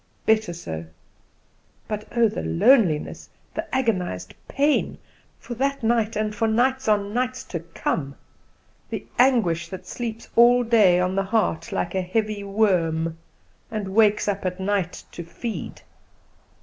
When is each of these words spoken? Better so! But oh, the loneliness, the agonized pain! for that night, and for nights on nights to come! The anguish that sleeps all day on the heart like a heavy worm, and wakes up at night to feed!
Better 0.25 0.51
so! 0.51 0.85
But 1.87 2.07
oh, 2.15 2.27
the 2.27 2.41
loneliness, 2.41 3.29
the 3.53 3.67
agonized 3.75 4.33
pain! 4.47 4.97
for 5.37 5.53
that 5.53 5.83
night, 5.83 6.15
and 6.15 6.33
for 6.33 6.47
nights 6.47 6.87
on 6.87 7.13
nights 7.13 7.43
to 7.43 7.59
come! 7.59 8.15
The 8.89 9.05
anguish 9.19 9.69
that 9.69 9.85
sleeps 9.85 10.27
all 10.35 10.63
day 10.63 10.99
on 10.99 11.13
the 11.13 11.25
heart 11.25 11.71
like 11.71 11.93
a 11.93 12.01
heavy 12.01 12.43
worm, 12.43 13.19
and 13.69 13.93
wakes 13.93 14.27
up 14.27 14.43
at 14.43 14.59
night 14.59 15.03
to 15.11 15.23
feed! 15.23 15.83